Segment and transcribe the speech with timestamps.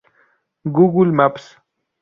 [0.65, 1.61] Google Maps